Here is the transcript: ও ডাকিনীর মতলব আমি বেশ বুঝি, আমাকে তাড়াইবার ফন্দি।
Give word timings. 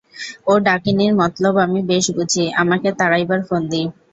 ও 0.47 0.53
ডাকিনীর 0.59 1.13
মতলব 1.15 1.55
আমি 1.65 1.79
বেশ 1.89 2.05
বুঝি, 2.15 2.43
আমাকে 2.61 2.89
তাড়াইবার 2.99 3.41
ফন্দি। 3.47 3.81